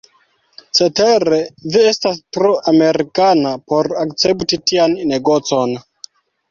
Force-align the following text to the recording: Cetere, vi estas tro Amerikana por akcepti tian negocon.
Cetere, 0.77 1.37
vi 1.75 1.83
estas 1.91 2.19
tro 2.39 2.55
Amerikana 2.73 3.55
por 3.69 3.93
akcepti 4.07 4.65
tian 4.73 5.01
negocon. 5.15 5.81